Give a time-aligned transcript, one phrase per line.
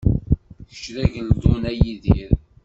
[0.67, 2.31] Kečč d ageldun, a Yidir.